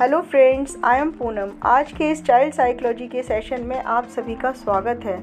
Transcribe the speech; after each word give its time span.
Hello 0.00 0.20
friends, 0.20 0.76
I 0.84 0.98
am 1.00 1.10
Poonam. 1.10 1.50
आज 1.62 1.90
के 1.92 2.10
इस 2.10 2.22
चाइल्ड 2.24 2.54
साइकोलॉजी 2.54 3.06
के 3.08 3.22
सेशन 3.22 3.62
में 3.62 3.82
आप 3.82 4.06
सभी 4.08 4.34
का 4.34 4.50
स्वागत 4.52 5.00
है। 5.04 5.18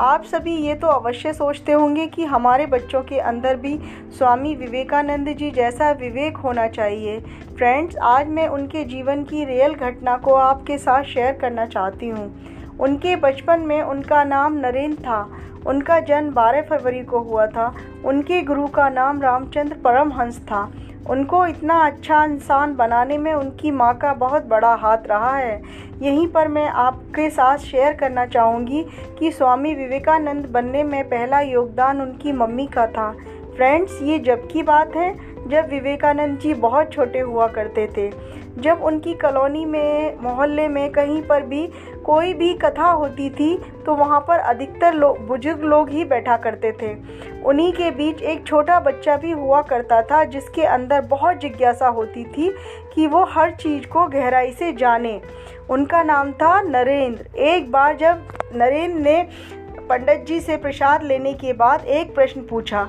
आप 0.00 0.22
सभी 0.24 0.54
ये 0.56 0.74
तो 0.74 0.86
अवश्य 0.86 1.32
सोचते 1.32 1.72
होंगे 1.72 2.06
कि 2.06 2.24
हमारे 2.24 2.66
बच्चों 2.66 3.02
के 3.02 3.18
अंदर 3.20 3.56
भी 3.56 3.76
स्वामी 4.18 4.54
विवेकानंद 4.54 5.28
जी 5.28 5.50
जैसा 5.50 5.90
विवेक 5.90 6.36
होना 6.36 6.66
चाहिए। 6.68 7.18
फ्रेंड्स, 7.56 7.96
आज 7.96 8.28
मैं 8.28 8.48
उनके 8.48 8.84
जीवन 8.84 9.24
की 9.24 9.44
रियल 9.44 9.74
घटना 9.74 10.16
को 10.16 10.34
आपके 10.34 10.78
साथ 10.78 11.04
शेयर 11.04 11.32
करना 11.32 11.66
चाहती 11.66 12.08
हूँ। 12.08 12.78
उनके 12.80 13.16
बचपन 13.16 13.60
में 13.60 13.80
उनका 13.82 14.22
नाम 14.24 14.56
नरेंद्र 14.56 15.02
था। 15.02 15.22
उनका 15.66 16.00
जन्म 16.00 16.32
12 16.34 16.62
फरवरी 16.62 17.02
को 17.02 17.18
हुआ 17.18 17.46
था। 17.46 17.74
उनके 18.04 18.40
गुरु 18.42 18.66
का 18.68 18.88
नाम 18.88 19.22
रामचंद्र 19.22 19.76
परमहंस 19.76 20.40
था। 20.40 20.70
उनको 21.10 21.46
इतना 21.46 21.74
अच्छा 21.86 22.24
इंसान 22.24 22.74
बनाने 22.76 23.18
में 23.18 23.32
उनकी 23.34 23.70
माँ 23.70 23.92
का 23.98 24.12
बहुत 24.14 24.46
बड़ा 24.46 24.74
हाथ 24.74 25.06
रहा 25.06 25.36
है। 25.36 25.62
यहीं 26.02 26.26
पर 26.28 26.48
मैं 26.48 26.66
आपके 26.66 27.28
साथ 27.30 27.58
शेयर 27.58 27.92
करना 27.92 28.26
चाहूँगी 28.26 28.84
कि 29.18 29.32
स्वामी 29.32 29.74
विवेकानंद 29.74 30.46
बनने 30.46 30.84
में 30.84 31.04
पहला 31.04 31.40
योगदान 31.40 32.00
उनकी 32.00 32.32
मम्मी 32.32 32.66
का 32.66 32.86
था। 32.86 33.10
फ्रेंड्स 33.56 33.98
ये 34.02 34.18
जब 34.18 34.48
की 34.48 34.62
बात 34.62 34.96
है, 34.96 35.14
जब 35.48 35.68
विवेकानंद 35.70 36.38
जी 36.38 36.54
बहुत 36.54 36.92
छोटे 36.92 37.20
हुआ 37.20 37.46
करते 37.46 37.86
थे। 37.96 38.10
जब 38.58 38.82
उनकी 38.82 39.14
कॉलोनी 39.14 39.64
में, 39.64 40.16
मोहल्ले 40.20 40.68
में 40.68 40.90
कहीं 40.92 41.22
पर 41.22 41.42
भी 41.42 41.68
कोई 42.04 42.32
भी 42.34 42.52
कथा 42.54 42.86
होती 42.86 43.28
थी 43.30 43.56
तो 43.86 43.94
वहाँ 43.94 44.20
पर 44.20 44.38
अधिकतर 44.38 44.94
लोग 44.94 45.26
बुज़ुर्ग 45.26 45.62
लोग 45.62 45.90
ही 45.90 46.04
बैठा 46.04 46.36
करते 46.36 46.72
थे। 46.72 46.92
उन्हीं 47.42 47.72
के 47.72 47.90
बीच 47.90 48.22
एक 48.22 48.46
छोटा 48.46 48.78
बच्चा 48.80 49.16
भी 49.16 49.30
हुआ 49.32 49.60
करता 49.62 50.00
था, 50.02 50.22
जिसके 50.24 50.62
अंदर 50.64 51.00
बहुत 51.00 51.36
जिज्ञासा 51.36 51.88
होती 51.88 52.24
थी 52.26 52.50
कि 52.94 53.06
वो 53.06 53.24
हर 53.26 53.50
चीज़ 53.52 53.86
को 53.86 54.06
गहराई 54.08 54.52
से 54.52 54.72
जाने। 54.72 55.20
उनका 55.70 56.02
नाम 56.02 56.32
था 56.32 56.60
नरेंद्र। 56.62 57.36
एक 57.38 57.70
बार 57.72 57.96
जब 57.96 58.28
नरेंद्र 58.54 59.00
ने 59.00 59.22
पंडित 59.80 60.24
जी 60.26 60.40
से 60.40 60.56
प्रसाद 60.56 61.02
लेने 61.02 61.32
के 61.34 61.52
बाद 61.52 61.84
एक 61.86 62.14
प्रश्न 62.14 62.40
पूछा 62.40 62.88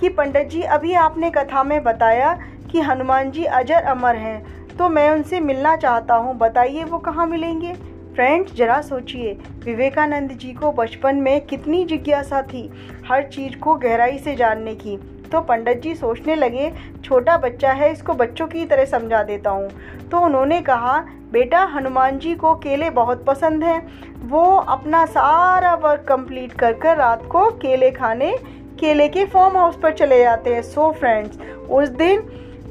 कि, 0.00 0.08
पंडित 0.08 0.48
जी, 0.48 0.62
अभी 0.62 0.92
आपने 0.94 1.30
कथा 1.30 1.62
में 1.62 1.82
बताया 1.82 2.32
कि 2.72 2.80
हनुमान 2.80 3.30
जी 3.30 3.44
अजर 3.44 3.82
अमर 3.84 4.16
हैं 4.16 4.76
तो 4.76 4.88
मैं 4.88 5.10
उनसे 5.10 5.40
मिलना 5.40 5.76
चाहता 5.76 6.14
हूँ, 6.14 6.36
बताइए 6.38 6.84
वो 6.84 6.98
कहाँ 6.98 7.26
मिलेंगे? 7.26 7.74
फ्रेंड्स, 8.14 8.54
जरा 8.54 8.80
सोचिए, 8.80 9.32
विवेकानंद 9.64 10.30
जी 10.30 10.52
को 10.52 10.72
बचपन 10.72 11.16
में 11.16 11.40
कितनी 11.46 11.84
जिज्ञासा 11.84 12.42
थी 12.42 12.70
हर 13.08 13.22
चीज़ 13.22 13.56
को 13.56 13.74
गहराई 13.74 14.18
से 14.18 14.34
जानने 14.34 14.74
की। 14.74 14.96
तो 15.32 15.40
पंडित 15.40 15.80
जी 15.82 15.94
सोचने 15.94 16.34
लगे, 16.34 16.72
छोटा 17.04 17.36
बच्चा 17.36 17.72
है, 17.72 17.92
इसको 17.92 18.14
बच्चों 18.14 18.46
की 18.46 18.64
तरह 18.64 18.84
समझा 18.84 19.22
देता 19.22 19.50
हूँ। 19.50 19.68
तो 20.10 20.20
उन्होंने 20.20 20.60
कहा, 20.60 20.98
बेटा, 21.32 21.62
हनुमान 21.64 22.18
जी 22.18 22.34
को 22.34 22.54
केले 22.54 22.90
बहुत 22.90 23.24
पसंद 23.24 23.64
हैं। 23.64 24.28
वो 24.28 24.44
अपना 24.56 25.04
सारा 25.06 25.74
वर्क 25.74 26.04
कंप्लीट 26.08 26.52
कर 26.52 26.72
कर 26.72 26.96
रात 26.96 27.26
को 27.26 27.48
केले 27.50 27.90
खाने, 27.90 28.36
केले 28.80 29.08
के 29.08 29.24
फार्म 29.24 29.56
हाउस 29.56 29.78
पर 29.82 29.92
चले 29.92 30.22
जाते 30.22 30.54
हैं। 30.54 30.62
सो 30.62 30.92
फ्रेंड्स 30.92 31.38
उस 31.70 31.88
दिन 31.88 32.20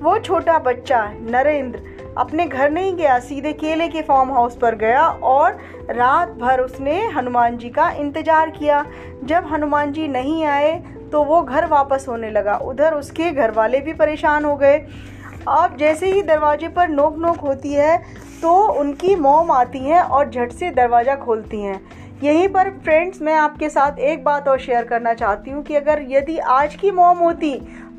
वो 0.01 0.17
छोटा 0.19 0.59
बच्चा, 0.59 1.03
नरेंद्र 1.21 1.79
अपने 2.17 2.45
घर 2.45 2.69
नहीं 2.71 2.95
गया, 2.95 3.17
सीधे 3.19 3.51
केले 3.53 3.87
के 3.87 4.01
फार्म 4.01 4.31
हाउस 4.31 4.57
पर 4.57 4.75
गया 4.77 5.07
और 5.07 5.57
रात 5.91 6.29
भर 6.39 6.61
उसने 6.61 7.05
हनुमान 7.07 7.57
जी 7.57 7.69
का 7.69 7.89
इंतज़ार 7.91 8.49
किया। 8.51 8.85
जब 9.23 9.45
हनुमान 9.45 9.91
जी 9.91 10.07
नहीं 10.09 10.43
आए 10.45 10.73
तो 11.11 11.23
वो 11.23 11.41
घर 11.41 11.65
वापस 11.67 12.05
होने 12.09 12.29
लगा। 12.31 12.55
उधर 12.57 12.93
उसके 12.93 13.31
घर 13.31 13.51
वाले 13.51 13.79
भी 13.79 13.93
परेशान 13.93 14.45
हो 14.45 14.55
गए। 14.55 14.77
अब 15.49 15.75
जैसे 15.77 16.11
ही 16.11 16.21
दरवाजे 16.23 16.67
पर 16.69 16.89
नोक 16.89 17.17
नोक 17.19 17.39
होती 17.39 17.73
है 17.73 17.97
तो 18.41 18.51
उनकी 18.73 19.15
मोम 19.17 19.51
आती 19.51 19.79
हैं 19.79 20.01
और 20.01 20.29
झट 20.29 20.51
से 20.51 20.69
दरवाज़ा 20.71 21.15
खोलती 21.15 21.61
हैं। 21.61 21.81
यहीं 22.23 22.47
पर 22.49 22.69
फ्रेंड्स 22.79 23.21
मैं 23.21 23.33
आपके 23.35 23.69
साथ 23.69 23.99
एक 23.99 24.23
बात 24.23 24.47
और 24.47 24.59
शेयर 24.59 24.83
करना 24.83 25.13
चाहती 25.13 25.51
हूँ 25.51 25.63
कि 25.63 25.75
अगर 25.75 26.05
यदि 26.09 26.37
आज 26.37 26.75
की 26.75 26.91
मोम 26.91 27.17
होती 27.17 27.53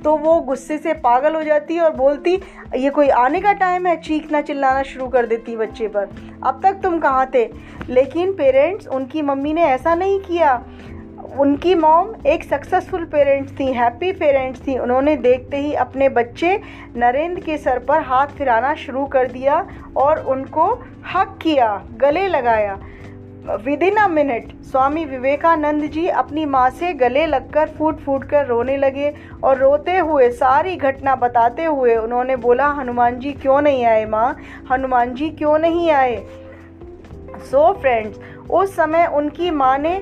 तो 0.04 0.16
वो 0.16 0.40
गुस्से 0.40 0.78
से 0.78 0.92
पागल 0.92 1.34
हो 1.34 1.42
जाती 1.42 1.78
और 1.78 1.92
बोलती, 1.92 2.34
ये 2.76 2.90
कोई 2.90 3.08
आने 3.08 3.40
का 3.40 3.52
टाइम 3.52 3.86
है 3.86 3.96
चीखना 3.96 4.40
चिल्लाना 4.40 4.82
शुरू 4.82 5.08
कर 5.08 5.26
देती 5.26 5.56
बच्चे 5.56 5.88
पर। 5.88 6.08
अब 6.44 6.60
तक 6.62 6.80
तुम 6.82 6.98
कहाँ 6.98 7.30
थे? 7.34 7.44
लेकिन 7.88 8.32
पेरेंट्स 8.32 8.86
उनकी 8.86 9.22
मम्मी 9.22 9.52
ने 9.52 9.62
ऐसा 9.62 9.94
नहीं 9.94 10.18
किया। 10.20 10.62
उनकी 11.38 11.74
मॉम 11.74 12.12
एक 12.26 12.42
सक्सेसफुल 12.44 13.04
पेरेंट्स 13.04 13.52
थी 13.60 13.66
हैप्पी 13.72 14.12
पेरेंट्स 14.12 14.60
थी। 14.60 14.78
उन्होंने 14.78 15.16
देखते 15.16 15.56
ही 15.56 15.72
अपने 15.74 16.08
बच्चे 16.08 16.60
नरेंद्र 16.96 17.40
के 17.40 17.56
सर 17.58 17.78
पर 17.78 18.00
हाथ 18.00 18.26
फिराना 18.26 18.74
शुरू 18.74 19.04
कर 19.06 19.28
दिया 19.28 19.66
और 19.96 20.19
उनको 20.19 20.66
हक 21.14 21.38
किया, 21.42 21.82
गले 21.92 22.26
लगाया। 22.28 22.78
Within 23.82 23.97
a 23.97 24.06
minute, 24.08 24.50
Swami 24.62 25.04
Vivekananda 25.04 25.84
ji 25.84 26.06
अपनी 26.08 26.44
माँ 26.44 26.70
से 26.70 26.92
गले 26.92 27.26
लगकर 27.26 27.69
फूट 27.69 28.00
फूट 28.00 28.25
कर 28.25 28.47
रोने 28.47 28.76
लगे 28.76 29.12
और 29.44 29.58
रोते 29.58 29.97
हुए 29.98 30.30
सारी 30.30 30.76
घटना 30.76 31.14
बताते 31.16 31.64
हुए 31.64 31.97
उन्होंने 31.97 32.36
बोला, 32.36 32.66
हनुमान 32.66 33.19
जी 33.19 33.32
क्यों 33.32 33.60
नहीं 33.62 33.84
आए 33.84 34.04
माँ? 34.04 34.36
हनुमान 34.72 35.14
जी 35.14 35.28
क्यों 35.31 35.58
नहीं 35.58 35.91
आए? 35.91 36.16
सो 37.50 37.72
so 37.72 37.81
फ्रेंड्स 37.81 38.20
उस 38.50 38.76
समय 38.76 39.06
उनकी 39.06 39.50
माँ 39.50 39.78
ने 39.78 39.97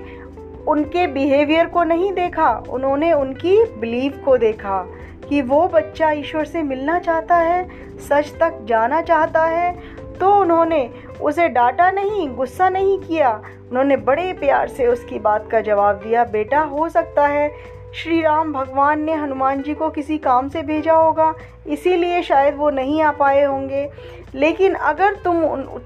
उनके 0.68 1.06
बिहेवियर 1.06 1.66
को 1.66 1.84
नहीं 1.84 2.12
देखा, 2.12 2.50
उन्होंने 2.68 3.12
उनकी 3.12 3.64
बिलीव 3.64 4.22
को 4.24 4.36
देखा 4.36 4.82
कि 5.28 5.42
वो 5.42 5.66
बच्चा 5.68 6.10
ईश्वर 6.10 6.44
से 6.44 6.62
मिलना 6.62 6.98
चाहता 6.98 7.36
है, 7.36 7.68
सच 7.98 8.32
तक 8.40 8.64
जाना 8.64 9.02
चाहता 9.02 9.44
है। 9.44 9.72
तो 10.20 10.34
उन्होंने 10.34 10.88
उसे 11.22 11.48
डांटा 11.48 11.90
नहीं, 11.90 12.28
गुस्सा 12.28 12.68
नहीं 12.68 12.98
किया। 12.98 13.30
उन्होंने 13.70 13.96
बड़े 13.98 14.32
प्यार 14.32 14.68
से 14.68 14.86
उसकी 14.86 15.18
बात 15.18 15.50
का 15.50 15.60
जवाब 15.60 15.96
दिया, 15.96 16.24
बेटा, 16.26 16.60
हो 16.60 16.88
सकता 16.88 17.26
है 17.26 17.50
श्री 17.94 18.20
राम 18.22 18.52
भगवान 18.52 19.00
ने 19.02 19.14
हनुमान 19.14 19.62
जी 19.62 19.74
को 19.74 19.88
किसी 19.90 20.16
काम 20.18 20.48
से 20.48 20.62
भेजा 20.62 20.94
होगा, 20.94 21.32
इसीलिए 21.66 22.22
शायद 22.22 22.56
वो 22.56 22.68
नहीं 22.70 23.00
आ 23.02 23.10
पाए 23.12 23.42
होंगे। 23.44 23.88
लेकिन 24.34 24.74
अगर 24.74 25.14
तुम 25.14 25.40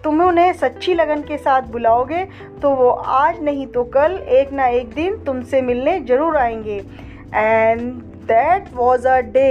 तुम 0.04 0.20
उन्हें 0.22 0.52
सच्ची 0.52 0.94
लगन 0.94 1.22
के 1.22 1.36
साथ 1.38 1.62
बुलाओगे 1.72 2.24
तो 2.62 2.70
वो 2.70 2.88
आज 2.88 3.42
नहीं 3.42 3.66
तो 3.66 3.84
कल 3.94 4.18
एक 4.30 4.52
ना 4.52 4.66
एक 4.68 4.92
दिन 4.94 5.16
तुमसे 5.24 5.60
मिलने 5.62 5.98
ज़रूर 6.00 6.36
आएँगे। 6.36 6.76
And 7.34 7.80
that 8.24 8.68
was 8.74 9.08
a 9.08 9.18
day 9.20 9.48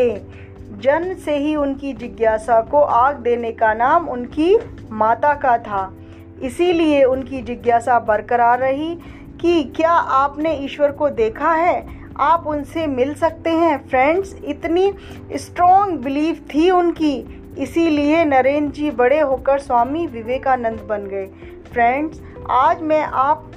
जन्म 0.84 1.14
से 1.16 1.38
ही 1.38 1.56
उनकी 1.56 1.94
जिज्ञासा 1.94 2.62
को 2.62 2.82
आग 2.82 3.16
देने 3.16 3.52
का 3.52 3.74
नाम 3.74 4.10
उनकी 4.10 4.58
माता 4.92 5.34
का 5.34 5.58
था। 5.58 5.94
इसीलिए 6.42 7.04
उनकी 7.04 7.42
जिज्ञासा 7.42 8.00
बरकरार 8.00 8.60
रही 8.60 8.96
कि 9.42 9.64
क्या 9.64 9.92
आपने 9.92 10.54
ईश्वर 10.56 10.92
को 10.92 11.10
देखा 11.10 11.52
है? 11.52 11.88
आप 12.20 12.48
उनसे 12.48 12.88
मिल 12.88 13.14
सकते 13.14 13.50
हैं। 13.50 13.88
फ्रेंड्स, 13.88 14.36
इतनी 14.46 14.94
स्ट्रॉन्ग 15.36 16.00
बिलीफ 16.00 16.42
थी 16.56 16.70
उनकी। 16.72 17.16
इसीलिए 17.58 18.26
नरेंद्र 18.26 18.74
जी 18.74 18.92
बड़े 18.92 19.20
होकर 19.20 19.60
स्वामी 19.60 20.08
विवेकानंद 20.08 20.80
बन 20.80 21.08
गए। 21.08 21.26
फ्रेंड्स, 21.74 22.22
आज 22.52 22.82
मैं 22.82 23.04
आप 23.04 23.52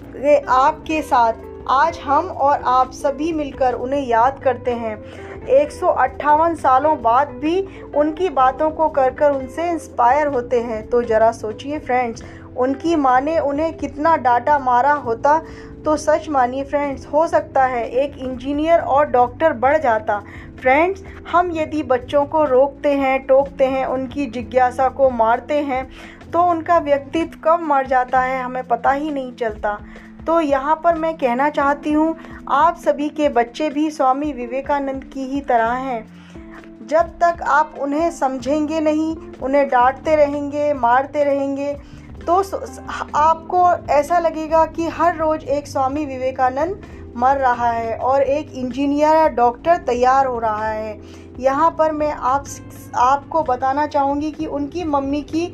आपके 0.48 1.02
साथ, 1.02 1.32
आज 1.70 1.98
हम 1.98 2.26
और 2.26 2.62
आप 2.66 2.90
सभी 2.92 3.32
मिलकर 3.32 3.72
उन्हें 3.72 4.06
याद 4.06 4.40
करते 4.44 4.70
हैं। 4.70 5.25
एक 5.50 5.70
सौ 5.72 5.86
अट्ठावन 5.88 6.54
सालों 6.56 6.96
बाद 7.02 7.28
भी 7.40 7.60
उनकी 7.96 8.28
बातों 8.30 8.70
को 8.70 8.88
कर 8.90 9.10
कर 9.14 9.32
उनसे 9.32 9.68
इंस्पायर 9.70 10.26
होते 10.26 10.60
हैं। 10.62 10.86
तो 10.88 11.02
ज़रा 11.02 11.30
सोचिए 11.34 11.78
फ्रेंड्स 11.78 12.24
उनकी 12.56 12.96
माँ 12.96 13.20
ने 13.20 13.38
उन्हें 13.40 13.76
कितना 13.78 14.16
डाटा 14.18 14.58
मारा 14.58 14.92
होता 14.92 15.38
तो 15.84 15.96
सच 15.96 16.28
मानिए 16.28 16.64
फ्रेंड्स 16.64 17.06
हो 17.06 17.26
सकता 17.28 17.64
है 17.64 17.84
एक 17.94 18.16
इंजीनियर 18.18 18.80
और 18.80 19.10
डॉक्टर 19.10 19.52
बढ़ 19.54 19.76
जाता। 19.78 20.18
फ्रेंड्स 20.60 21.02
हम 21.30 21.50
यदि 21.54 21.82
बच्चों 21.84 22.24
को 22.26 22.44
रोकते 22.44 22.92
हैं, 22.94 23.20
टोकते 23.26 23.64
हैं, 23.66 23.84
उनकी 23.86 24.26
जिज्ञासा 24.28 24.88
को 24.90 25.10
मारते 25.12 25.60
हैं 25.62 25.88
तो 26.32 26.42
उनका 26.42 26.78
व्यक्तित्व 26.78 27.38
कब 27.44 27.60
मर 27.62 27.86
जाता 27.86 28.20
है, 28.20 28.42
हमें 28.42 28.62
पता 28.64 28.90
ही 28.92 29.10
नहीं 29.10 29.32
चलता। 29.34 29.78
तो 30.26 30.40
यहाँ 30.40 30.74
पर 30.84 30.94
मैं 30.94 31.16
कहना 31.16 31.48
चाहती 31.50 31.92
हूँ, 31.92 32.14
आप 32.48 32.76
सभी 32.76 33.08
के 33.08 33.28
बच्चे 33.28 33.68
भी 33.70 33.90
स्वामी 33.90 34.32
विवेकानंद 34.32 35.04
की 35.04 35.24
ही 35.24 35.40
तरह 35.40 35.72
हैं। 35.72 36.86
जब 36.86 37.08
तक 37.20 37.42
आप 37.42 37.74
उन्हें 37.80 38.10
समझेंगे 38.10 38.80
नहीं, 38.80 39.16
उन्हें 39.42 39.68
डांटते 39.68 40.16
रहेंगे, 40.16 40.72
मारते 40.74 41.24
रहेंगे 41.24 41.72
तो 42.26 42.36
आपको 43.16 43.62
ऐसा 43.92 44.18
लगेगा 44.18 44.64
कि 44.66 44.88
हर 44.88 45.16
रोज़ 45.16 45.44
एक 45.46 45.66
स्वामी 45.66 46.04
विवेकानंद 46.06 46.82
मर 47.16 47.36
रहा 47.36 47.70
है 47.70 47.96
और 47.96 48.22
एक 48.22 48.50
इंजीनियर 48.54 49.16
या 49.16 49.28
डॉक्टर 49.28 49.76
तैयार 49.86 50.26
हो 50.26 50.38
रहा 50.38 50.68
है। 50.68 50.98
यहाँ 51.40 51.70
पर 51.70 51.92
मैं 51.92 52.10
आप, 52.10 52.44
आपको 52.96 53.42
बताना 53.42 53.86
चाहूँगी 53.86 54.30
कि 54.30 54.46
उनकी 54.48 54.84
मम्मी 54.84 55.22
की 55.24 55.46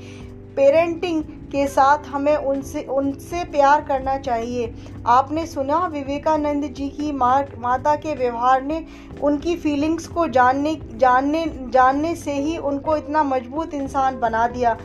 पेरेंटिंग 0.56 1.22
के 1.52 1.66
साथ 1.66 2.06
हमें 2.08 2.36
उनसे 2.36 2.82
उनसे 2.90 3.44
प्यार 3.46 3.82
करना 3.82 4.16
चाहिए। 4.18 4.72
आपने 5.08 5.46
सुना, 5.46 5.78
विवेकानंद 5.86 6.64
जी 6.66 6.88
की 6.88 7.12
माँ, 7.12 7.42
माता 7.58 7.94
के 7.96 8.14
व्यवहार 8.14 8.62
ने 8.62 8.84
उनकी 9.22 9.56
फीलिंग्स 9.56 10.06
को 10.08 10.26
जानने 10.28 10.74
जानने 10.94 11.44
जानने 11.68 12.14
से 12.16 12.32
ही 12.32 12.56
उनको 12.58 12.96
इतना 12.96 13.22
मज़बूत 13.24 13.74
इंसान 13.74 14.20
बना 14.20 14.46
दिया। 14.48 14.76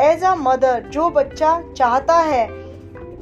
एज 0.00 0.24
अ 0.24 0.34
मदर 0.38 0.88
जो 0.88 1.08
बच्चा 1.10 1.60
चाहता 1.76 2.18
है 2.20 2.46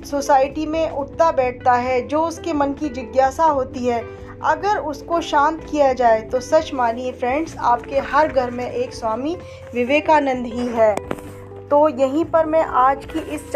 सोसाइटी 0.05 0.67
में 0.67 0.91
उठता 0.91 1.31
बैठता 1.32 1.73
है, 1.73 2.00
जो 2.08 2.23
उसके 2.23 2.53
मन 2.53 2.73
की 2.73 2.88
जिज्ञासा 2.88 3.44
होती 3.44 3.87
है, 3.87 4.03
अगर 4.44 4.79
उसको 4.85 5.20
शांत 5.20 5.64
किया 5.64 5.93
जाए 5.93 6.20
तो 6.23 6.41
सच 6.41 6.73
मानिए 6.75 7.12
फ्रेंड्स 7.12 7.56
आपके 7.56 7.99
हर 8.11 8.29
घर 8.29 8.50
में 8.50 8.70
एक 8.70 8.94
स्वामी 8.94 9.37
विवेकानंद 9.75 10.46
ही 10.46 10.67
है। 10.69 10.94
तो 11.70 11.88
यहीं 11.88 12.25
पर 12.25 12.46
मैं 12.46 12.62
आज 12.62 13.05
की 13.05 13.19
इस 13.19 13.52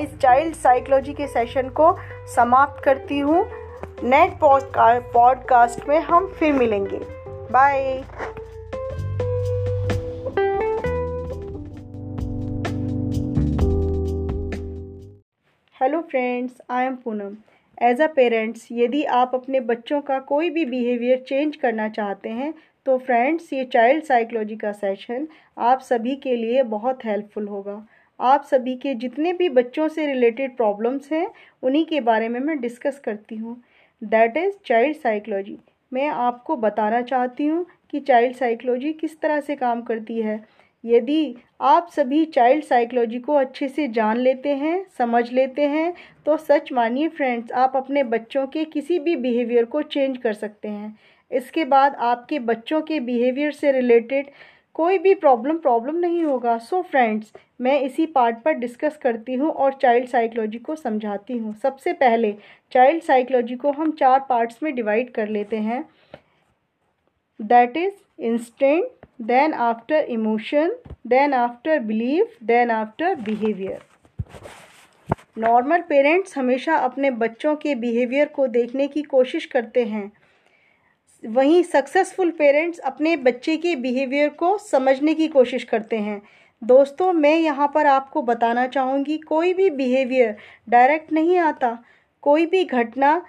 इस 0.00 0.18
चाइल्ड 0.18 0.54
साइकोलॉजी 0.54 1.12
के 1.12 1.26
सेशन 1.26 1.68
को 1.68 1.96
समाप्त 2.34 2.84
करती 2.84 3.18
हूँ। 3.18 3.46
नेक्स्ट 4.04 4.38
पॉडकास्ट 5.12 5.88
में 5.88 6.00
हम 6.00 6.26
फिर 6.26 6.52
मिलेंगे। 6.52 7.00
Bye 7.52 8.04
hello 15.82 16.00
friends 16.00 16.52
I 16.70 16.84
am 16.84 16.96
Poonam 16.96 17.36
as 17.82 18.00
a 18.00 18.06
parents 18.06 18.68
यदि 18.72 19.04
आप 19.04 19.30
अपने 19.34 19.60
बच्चों 19.60 20.00
का 20.00 20.18
कोई 20.18 20.50
भी 20.50 20.64
बिहेवियर 20.64 21.24
चेंज 21.28 21.56
करना 21.56 21.88
चाहते 21.88 22.28
हैं 22.28 22.54
तो 22.86 22.96
फ्रेंड्स, 22.98 23.52
ये 23.52 23.64
चाइल्ड 23.64 24.04
साइकोलॉजी 24.04 24.56
का 24.56 24.72
सेशन 24.72 25.26
आप 25.58 25.80
सभी 25.80 26.14
के 26.16 26.36
लिए 26.36 26.62
बहुत 26.64 27.04
हेल्पफुल 27.04 27.48
होगा। 27.48 27.86
आप 28.20 28.44
सभी 28.44 28.74
के 28.76 28.94
जितने 28.94 29.32
भी 29.32 29.48
बच्चों 29.48 29.88
से 29.88 30.06
रिलेटेड 30.06 30.56
प्रॉब्लम्स 30.56 31.10
हैं, 31.12 31.26
उन्हीं 31.62 31.84
के 31.86 32.00
बारे 32.00 32.28
में 32.28 32.40
मैं 32.40 32.58
डिस्कस 32.60 32.98
करती 33.04 33.36
हूँ। 33.36 33.60
दैट 34.02 34.36
इज़ 34.36 34.54
चाइल्ड 34.66 34.96
साइकोलॉजी 34.96 35.58
मैं 35.92 36.08
आपको 36.08 36.56
बताना 36.56 37.00
चाहती 37.02 37.46
हूँ 37.46 37.64
कि 37.90 38.00
चाइल्ड 38.00 38.36
साइकोलॉजी 38.36 38.92
किस 38.92 39.20
तरह 39.20 39.40
से 39.40 39.56
काम 39.56 39.82
करती 39.82 40.20
है। 40.20 40.42
यदि 40.84 41.34
आप 41.60 41.88
सभी 41.92 42.24
चाइल्ड 42.26 42.64
साइकोलॉजी 42.64 43.18
को 43.18 43.34
अच्छे 43.34 43.68
से 43.68 43.86
जान 43.88 44.18
लेते 44.18 44.54
हैं, 44.54 44.84
समझ 44.98 45.30
लेते 45.32 45.66
हैं 45.68 45.92
तो 46.26 46.36
सच 46.38 46.72
मानिए 46.72 47.08
फ्रेंड्स, 47.08 47.52
आप 47.52 47.76
अपने 47.76 48.02
बच्चों 48.04 48.46
के 48.46 48.64
किसी 48.66 48.98
भी 48.98 49.16
बिहेवियर 49.16 49.64
को 49.64 49.82
चेंज 49.84 50.16
कर 50.18 50.32
सकते 50.34 50.68
हैं। 50.68 50.96
इसके 51.30 51.64
बाद 51.64 51.94
आपके 51.94 52.38
बच्चों 52.38 52.80
के 52.82 53.00
बिहेवियर 53.00 53.52
से 53.52 53.72
रिलेटेड 53.72 54.30
कोई 54.76 54.98
भी 54.98 55.14
प्रॉब्लम 55.14 55.56
प्रॉब्लम 55.58 55.96
नहीं 55.96 56.22
होगा। 56.24 56.56
सो 56.58 56.76
so 56.76 56.84
फ्रेंड्स 56.90 57.32
मैं 57.60 57.80
इसी 57.80 58.06
पार्ट 58.06 58.42
पर 58.42 58.52
डिस्कस 58.54 58.96
करती 59.02 59.34
हूँ 59.34 59.50
और 59.50 59.72
चाइल्ड 59.72 60.08
साइकोलॉजी 60.08 60.58
को 60.58 60.76
समझाती 60.76 61.38
हूँ। 61.38 61.54
सबसे 61.62 61.92
पहले 61.94 62.34
चाइल्ड 62.72 63.02
साइकोलॉजी 63.02 63.56
को 63.56 63.72
हम 63.72 63.90
चार 63.92 64.24
पार्ट्स 64.28 64.62
में 64.62 64.74
डिवाइड 64.74 65.12
कर 65.14 65.28
लेते 65.28 65.56
हैं। 65.58 65.84
That 67.40 67.76
is 67.76 67.92
instant 68.22 68.88
then 69.28 69.54
after 69.54 70.04
emotion 70.10 70.70
then 71.08 71.34
after 71.34 71.78
belief, 71.80 72.28
then 72.50 72.70
after 72.70 73.14
behaviour 73.16 73.80
normal 75.38 75.80
parents 75.80 76.36
हमेशा 76.38 76.76
अपने 76.76 77.10
बच्चों 77.10 77.54
के 77.56 77.74
बिहेवियर 77.74 78.28
को 78.28 78.46
देखने 78.48 78.86
की 78.88 79.02
कोशिश 79.02 79.46
करते 79.46 79.84
हैं। 79.84 80.10
वहीं 81.22 81.62
सक्सेसफुल 81.62 82.30
पेरेंट्स 82.30 82.78
अपने 82.78 83.16
बच्चे 83.16 83.56
के 83.56 83.74
बिहेवियर 83.76 84.28
को 84.28 84.56
समझने 84.58 85.14
की 85.14 85.26
कोशिश 85.28 85.64
करते 85.64 85.96
हैं। 85.96 86.20
दोस्तों, 86.62 87.12
मैं 87.12 87.36
यहाँ 87.36 87.70
पर 87.74 87.86
आपको 87.86 88.22
बताना 88.22 88.66
चाहूँगी, 88.66 89.16
कोई 89.18 89.52
भी 89.54 89.68
बिहेवियर 89.70 90.36
डायरेक्ट 90.68 91.12
नहीं 91.12 91.36
आता। 91.38 91.78
कोई 92.22 92.46
भी 92.46 92.64
घटना 92.64 93.22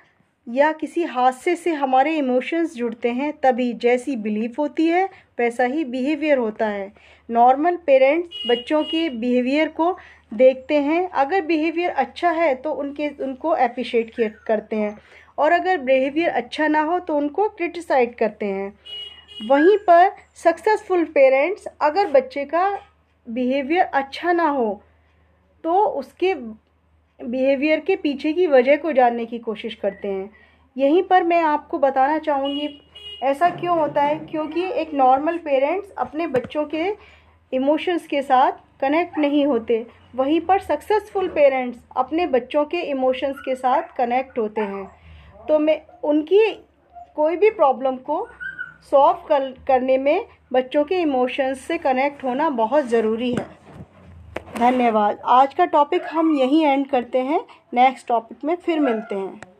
या 0.48 0.72
किसी 0.72 1.04
हादसे 1.04 1.56
से 1.56 1.74
हमारे 1.74 2.16
इमोशंस 2.18 2.76
जुड़ते 2.76 3.10
हैं, 3.10 3.34
तभी 3.44 3.72
जैसी 3.74 4.16
बिलीफ 4.16 4.60
होती 4.60 4.86
है, 4.86 5.04
वैसा 5.40 5.64
ही 5.64 5.84
बिहेवियर 5.86 6.38
होता 6.38 6.68
है। 6.68 6.92
नॉर्मल 7.30 7.76
पेरेंट्स 7.76 8.44
बच्चों 8.50 8.84
के 8.84 9.08
बिहेवियर 9.10 9.70
को 9.70 9.96
देखते 10.34 10.80
हैं। 10.80 11.08
अगर 11.10 11.42
बिहेवियर 11.42 11.90
अच्छा 11.90 12.32
है 12.32 12.54
तो 12.56 12.72
उनके, 12.72 13.10
उनको 13.10 13.50
अप्रिशिएट 13.50 14.12
करते 14.48 14.76
हैं। 14.76 14.98
और 15.42 15.52
अगर 15.52 15.78
बिहेवियर 15.80 16.30
अच्छा 16.32 16.68
ना 16.68 16.82
हो 16.82 17.00
तो 17.00 17.18
उनको 17.18 17.48
क्रिटिसाइड 17.50 18.16
करते 18.16 18.46
हैं। 18.46 18.74
वहीं 19.42 19.78
पर 19.80 20.12
सक्सेसफुल 20.36 21.04
पेरेंट्स 21.06 21.68
अगर 21.82 22.08
बच्चे 22.12 22.46
का 22.46 22.68
बिहेवियर 23.28 23.86
अच्छा 23.86 24.32
ना 24.34 24.48
हो 24.50 24.82
तो 25.64 25.74
उसके 25.74 26.34
बिहेवियर 27.20 27.80
के 27.80 27.96
पीछे 27.96 28.34
की 28.34 28.46
वजह 28.48 28.78
को 28.78 28.92
जानने 28.92 29.26
की 29.26 29.40
कोशिश 29.40 29.76
करते 29.76 30.08
हैं। 30.08 30.30
यहीं 30.76 31.02
पर 31.04 31.24
मैं 31.24 31.42
आपको 31.42 31.78
बताना 31.80 32.18
चाहूँगी, 32.20 32.70
ऐसा 33.24 33.50
क्यों 33.50 33.78
होता 33.80 34.02
है? 34.02 34.16
क्योंकि 34.22 34.64
एक 34.72 34.94
नॉर्मल 34.94 35.38
पेरेंट्स 35.38 35.92
अपने 35.98 36.28
बच्चों 36.28 36.66
के 36.66 36.86
इमोशंस 37.54 38.08
के 38.08 38.22
साथ 38.22 38.52
कनेक्ट 38.82 39.18
नहीं 39.18 39.46
होते। 39.46 39.86
वहीं 40.16 40.40
पर 40.42 40.60
सक्सेसफुल 40.62 41.28
पेरेंट्स 41.30 41.80
अपने 41.98 42.26
बच्चों 42.28 42.66
के 42.66 42.82
इमोशंस 42.82 43.40
के 43.46 43.56
साथ 43.56 43.96
कनेक्ट 43.98 44.40
होते 44.40 44.62
हैं। 44.64 44.90
तो 45.48 45.60
मैं 45.60 45.82
उनकी 46.04 46.52
कोई 47.16 47.36
भी 47.36 47.50
प्रॉब्लम 47.50 47.96
को 47.96 48.28
सॉल्व 48.92 49.28
कर, 49.28 49.52
करने 49.68 49.98
में 49.98 50.26
बच्चों 50.54 50.84
के 50.84 50.96
इमोशंस 50.96 51.62
से 51.62 51.78
कनेक्ट 51.78 52.24
होना 52.24 52.50
बहुत 52.50 52.86
ज़रूरी 52.86 53.32
है। 53.34 53.46
धन्यवाद। 54.58 55.20
आज 55.26 55.54
का 55.54 55.66
टॉपिक 55.66 56.04
हम 56.12 56.36
यहीं 56.36 56.66
एंड 56.66 56.88
करते 56.90 57.20
हैं। 57.20 57.40
नेक्स्ट 57.74 58.08
टॉपिक 58.08 58.44
में 58.44 58.56
फिर 58.56 58.80
मिलते 58.80 59.16
हैं। 59.16 59.51